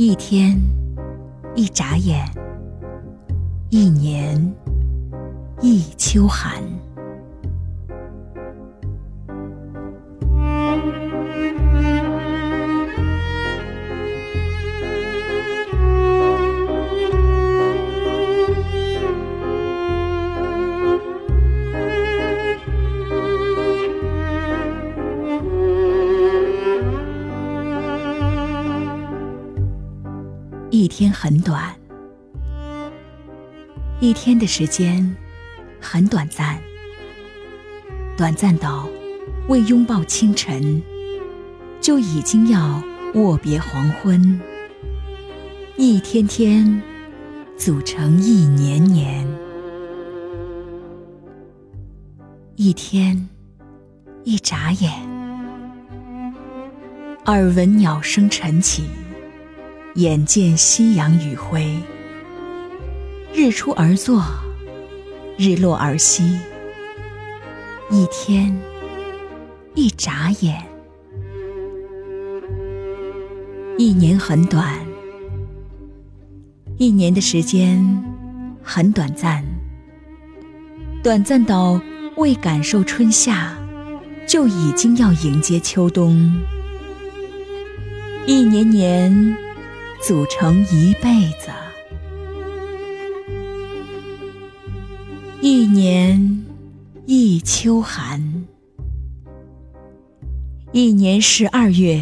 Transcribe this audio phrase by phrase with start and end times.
[0.00, 0.56] 一天，
[1.56, 2.24] 一眨眼，
[3.68, 4.54] 一年，
[5.60, 6.62] 一秋寒。
[30.70, 31.74] 一天很短，
[34.00, 35.16] 一天的时间
[35.80, 36.60] 很短暂，
[38.18, 38.86] 短暂到
[39.48, 40.82] 未拥抱清晨，
[41.80, 42.82] 就已经要
[43.14, 44.38] 握别黄昏。
[45.78, 46.82] 一天天
[47.56, 49.26] 组成一年年，
[52.56, 53.26] 一天
[54.22, 54.92] 一眨眼，
[57.24, 58.84] 耳闻鸟声晨起。
[59.98, 61.76] 眼见夕阳余晖，
[63.34, 64.22] 日出而作，
[65.36, 66.38] 日落而息。
[67.90, 68.56] 一天，
[69.74, 70.54] 一眨眼；
[73.76, 74.78] 一年很短，
[76.76, 77.84] 一年的时间
[78.62, 79.44] 很短暂，
[81.02, 81.80] 短暂到
[82.16, 83.52] 未感受春夏，
[84.28, 86.40] 就已经要迎接秋冬。
[88.28, 89.47] 一年年。
[90.00, 91.50] 组成一辈子，
[95.40, 96.44] 一年
[97.04, 98.46] 一秋寒，
[100.72, 102.00] 一年十二月，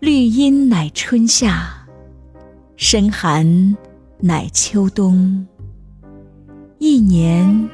[0.00, 1.86] 绿阴乃春夏，
[2.76, 3.76] 深寒
[4.18, 5.46] 乃秋冬。
[6.78, 7.68] 一年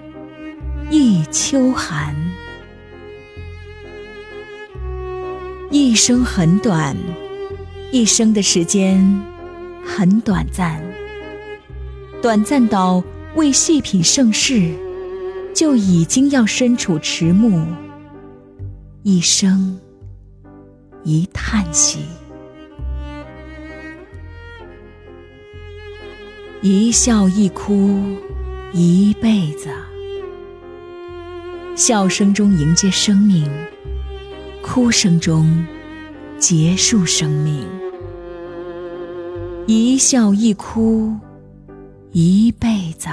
[0.90, 2.14] 一秋寒，
[5.70, 6.94] 一生很短。
[7.92, 9.22] 一生的时间
[9.84, 10.82] 很短暂，
[12.22, 13.04] 短暂到
[13.34, 14.72] 为细品盛世，
[15.54, 17.62] 就已经要身处迟暮。
[19.02, 19.78] 一生
[21.04, 21.98] 一叹息，
[26.62, 28.16] 一笑一哭，
[28.72, 29.68] 一辈子。
[31.76, 33.46] 笑声中迎接生命，
[34.62, 35.66] 哭声中
[36.42, 37.64] 结束生命。
[39.68, 41.14] 一笑一哭，
[42.10, 43.08] 一辈子。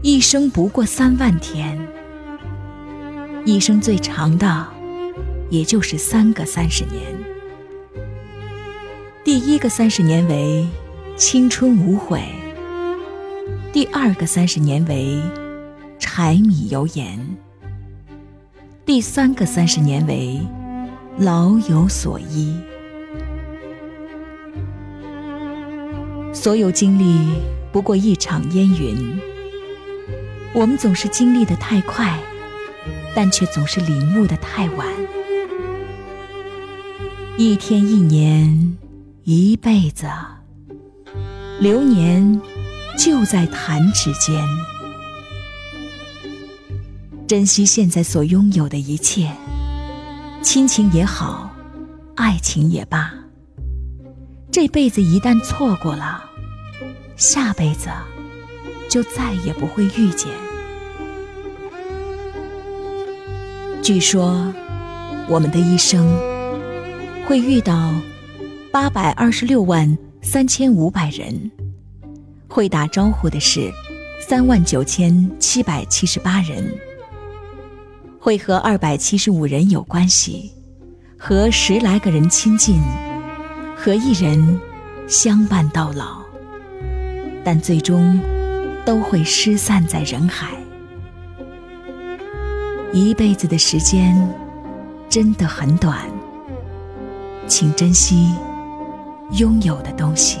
[0.00, 1.78] 一生不过三万天，
[3.44, 4.66] 一生最长的，
[5.50, 7.02] 也就是三个三十年。
[9.24, 10.66] 第一个三十年为
[11.16, 12.22] 青春无悔，
[13.74, 15.20] 第二个三十年为
[15.98, 17.36] 柴米油盐，
[18.86, 20.40] 第三个三十年为
[21.18, 22.56] 老有所依。
[26.32, 27.34] 所有经历
[27.72, 29.18] 不过一场烟云，
[30.54, 32.16] 我们总是经历的太快，
[33.12, 34.86] 但却总是领悟的太晚。
[37.36, 38.76] 一天一年
[39.24, 40.06] 一辈子，
[41.58, 42.40] 流年
[42.96, 44.40] 就在弹指间。
[47.26, 49.28] 珍惜现在所拥有的一切，
[50.42, 51.50] 亲情也好，
[52.14, 53.12] 爱情也罢，
[54.52, 56.22] 这辈子一旦错过了。
[57.16, 57.88] 下辈子
[58.88, 60.28] 就再也不会遇见。
[63.82, 64.52] 据说，
[65.28, 66.06] 我们的一生
[67.26, 67.92] 会遇到
[68.70, 71.50] 八百二十六万三千五百人，
[72.46, 73.68] 会打招呼的是
[74.20, 76.72] 三万九千七百七十八人，
[78.26, 80.50] 会和二百七十五人有关系，
[81.16, 82.82] 和十来个人亲近，
[83.76, 84.60] 和一人
[85.06, 86.24] 相伴到老。
[87.44, 88.20] 但最终
[88.84, 90.48] 都会失散在人海。
[92.92, 94.28] 一辈子的时间
[95.08, 95.96] 真的很短，
[97.46, 98.34] 请珍惜
[99.34, 100.40] 拥有的东西。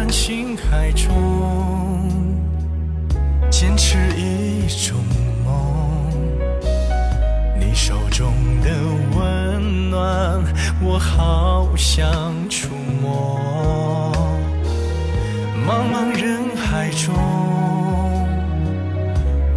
[0.00, 2.08] 浩瀚星海中，
[3.50, 4.96] 坚持一种
[5.44, 6.10] 梦。
[7.58, 8.32] 你手中
[8.62, 8.70] 的
[9.14, 10.42] 温暖，
[10.80, 12.68] 我好想触
[13.02, 14.10] 摸。
[15.68, 17.14] 茫茫人海中，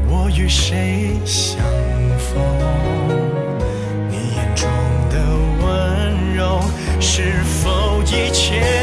[0.09, 1.63] 我与谁相
[2.19, 2.35] 逢？
[4.09, 4.67] 你眼中
[5.09, 5.15] 的
[5.63, 6.59] 温柔，
[6.99, 8.82] 是否一切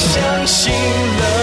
[0.00, 1.39] 相信了。